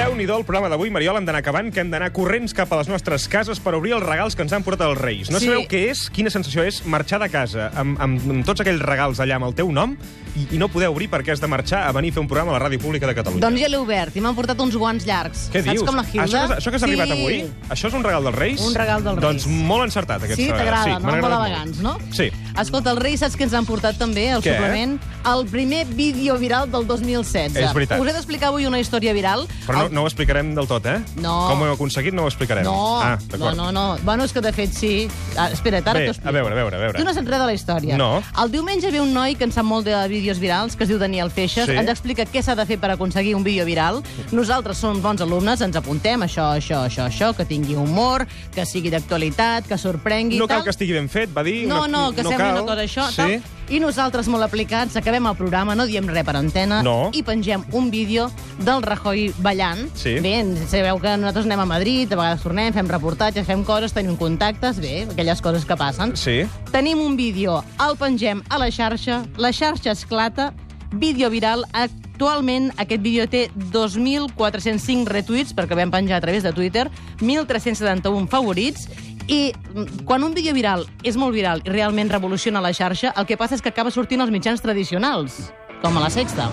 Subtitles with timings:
[0.00, 2.88] Déu-n'hi-do el programa d'avui, Mariol, hem d'anar acabant, que hem d'anar corrents cap a les
[2.88, 5.28] nostres cases per obrir els regals que ens han portat els Reis.
[5.28, 5.44] No Sí.
[5.50, 9.20] sabeu què és, quina sensació és marxar de casa amb, amb, amb tots aquells regals
[9.20, 9.92] allà amb el teu nom
[10.36, 12.54] i, i no poder obrir perquè has de marxar a venir a fer un programa
[12.54, 13.42] a la Ràdio Pública de Catalunya.
[13.44, 15.50] Doncs ja l'he obert i m'han portat uns guants llargs.
[15.52, 15.84] Què Saps dius?
[15.84, 16.24] com la Hilda?
[16.24, 16.88] Això, que- això que has sí.
[16.88, 18.60] arribat avui, això és un regal dels Reis?
[18.62, 19.56] Un regal dels Doncs Reis.
[19.66, 21.00] molt encertat, aquest Sí, t'agrada, no?
[21.00, 21.98] m'ha Molt elegants, no?
[22.12, 22.30] Sí.
[22.58, 24.54] Escolta, els Reis saps que ens han portat també, el Què?
[24.56, 27.56] suplement, el primer vídeo viral del 2016.
[27.56, 28.00] És veritat.
[28.00, 29.46] Us he d'explicar avui una història viral.
[29.66, 30.98] Però no, no ho explicarem del tot, eh?
[31.16, 31.48] No.
[31.50, 32.64] Com ho hem aconseguit no ho explicarem.
[32.64, 33.56] No, ah, no, d'acord.
[33.56, 33.98] no, no.
[34.02, 35.08] Bueno, és que de fet sí.
[35.36, 36.28] Ah, espera't, ara t'ho explico.
[36.28, 36.98] a veure, a veure, a veure.
[36.98, 37.96] Tu no saps res de la història.
[37.96, 38.22] No.
[38.42, 40.98] El diumenge ve un noi que en sap molt de vídeos virals, que es diu
[40.98, 41.72] Daniel Feixes, Sí.
[41.76, 44.02] ens explica què s'ha de fer per aconseguir un vídeo viral.
[44.32, 48.90] Nosaltres som bons alumnes, ens apuntem això, això, això, això, que tingui humor, que sigui
[48.90, 50.38] d'actualitat, que sorprengui...
[50.38, 50.64] No cal tal.
[50.64, 51.66] que estigui ben fet, va dir.
[51.68, 52.62] No, no, que no sembli cal.
[52.62, 53.16] una cosa això, Sí.
[53.16, 53.42] tal.
[53.70, 57.10] I nosaltres, molt aplicats, acabem el programa, no diem res per antena, No.
[57.14, 58.24] i pengem un vídeo
[58.58, 59.84] del Rajoy ballant.
[59.94, 60.16] Sí.
[60.18, 64.16] Bé, sabeu que nosaltres anem a Madrid, a vegades tornem, fem reportatges, fem coses, tenim
[64.18, 66.16] contactes, bé, aquelles coses que passen.
[66.16, 66.40] Sí.
[66.72, 70.52] Tenim un vídeo, el pengem a la xarxa, la xarxa esclata,
[70.92, 76.88] vídeo viral, actualment aquest vídeo té 2.405 retuits, perquè vam penjar a través de Twitter,
[77.20, 78.88] 1.371 favorits,
[79.30, 83.26] i mm, quan un vídeo viral és molt viral i realment revoluciona la xarxa, el
[83.26, 86.50] que passa és que acaba sortint als mitjans tradicionals, com a la Sexta.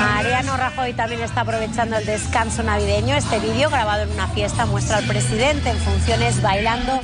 [0.00, 3.14] Mariano Rajoy también está aprovechando el descanso navideño.
[3.16, 7.00] Este vídeo, grabado en una fiesta, muestra al presidente en funciones bailando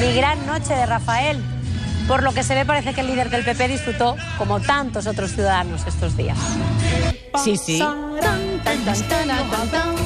[0.00, 1.53] Mi gran noche de Rafael.
[2.08, 5.32] Por lo que se ve, parece que el líder del PP disfrutó, como tantos otros
[5.32, 6.38] ciudadanos, estos días.
[7.42, 7.82] Sí, sí.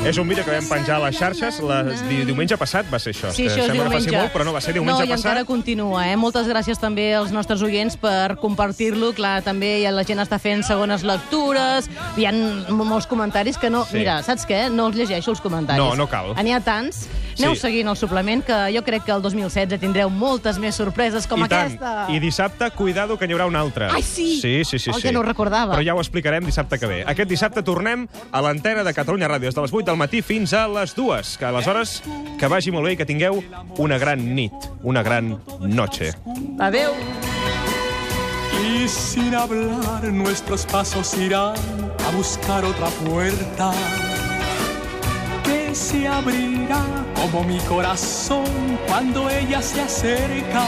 [0.04, 1.58] És un vídeo que vam penjar a les xarxes.
[1.64, 3.30] La, di, diumenge passat va ser això.
[3.34, 4.08] Sí, que això sembla que diumenge.
[4.10, 5.24] faci molt, però no va ser diumenge no, i passat.
[5.26, 6.16] encara continua, eh?
[6.20, 9.12] Moltes gràcies també als nostres oients per compartir-lo.
[9.16, 12.32] Clar, també ha- la gent està fent segones lectures, hi ha
[12.72, 13.84] molts comentaris que no...
[13.88, 13.98] Sí.
[13.98, 14.68] Mira, saps què?
[14.70, 15.82] No els llegeixo, els comentaris.
[15.82, 16.34] No, no cal.
[16.38, 17.06] N'hi ha tants.
[17.38, 17.60] Aneu Sí.
[17.60, 21.48] seguint el suplement, que jo crec que el 2016 tindreu moltes més sorpreses com I
[21.48, 21.76] tant.
[21.78, 22.06] aquesta.
[22.10, 23.92] I dissabte, cuidado, que n'hi haurà una altra.
[23.94, 24.40] Ai, sí?
[24.40, 24.90] Sí, sí, sí.
[24.90, 25.02] Oh, sí.
[25.02, 25.76] que no recordava.
[25.76, 27.04] Però ja ho explicarem dissabte que ve.
[27.06, 30.52] Aquest dissabte tornem a l'antena de Catalunya Ràdio, des de les 8 del matí fins
[30.52, 31.36] a les 2.
[31.38, 32.02] Que aleshores,
[32.38, 33.38] que vagi molt bé i que tingueu
[33.78, 34.52] una gran nit,
[34.82, 36.10] una gran noche.
[36.58, 36.90] Adéu.
[38.58, 41.54] Y sin hablar nuestros pasos irán
[42.06, 43.70] a buscar otra puerta
[45.44, 46.82] que se abrirá
[47.14, 48.44] como mi corazón
[48.88, 50.66] cuando ella se acerca.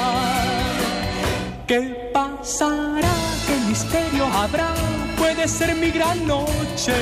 [1.67, 3.15] ¿Qué pasará?
[3.47, 4.75] ¿Qué misterio habrá?
[5.19, 6.95] Puede ser mi gran noche.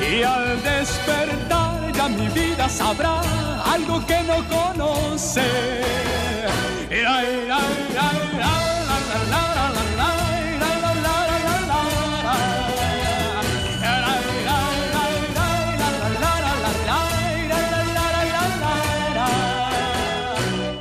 [0.00, 3.20] Y al despertar ya mi vida sabrá
[3.64, 5.42] algo que no conoce.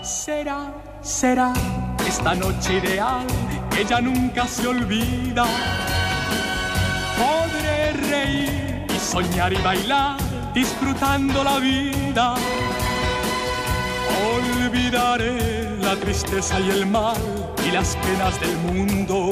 [0.02, 1.54] Será, será
[2.08, 3.28] esta noche ideal
[3.70, 5.46] que ya nunca se olvida.
[7.18, 8.69] Podré reír
[9.10, 10.18] soñar y bailar
[10.54, 12.36] disfrutando la vida.
[14.36, 17.18] Olvidaré la tristeza y el mal
[17.68, 19.30] y las penas del mundo.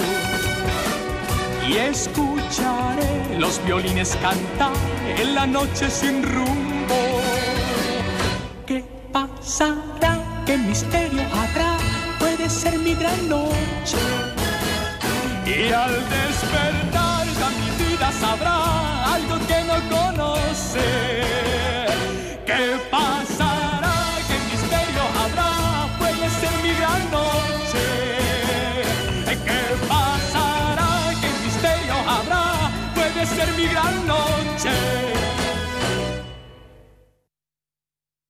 [1.68, 4.74] Y escucharé los violines cantar
[5.06, 7.02] en la noche sin rumbo.
[8.66, 10.44] ¿Qué pasará?
[10.46, 11.78] ¿Qué misterio habrá?
[12.18, 13.98] Puede ser mi gran noche.
[15.46, 20.88] Y al despertar ya mi vida sabrá algo que no conoce.
[22.46, 23.96] ¿Qué pasará?
[24.28, 25.88] ¿Qué misterio habrá?
[25.98, 27.86] Puede ser mi gran noche.
[29.46, 30.90] ¿Qué pasará?
[31.22, 32.72] ¿Qué misterio habrá?
[32.96, 35.07] Puede ser mi gran noche.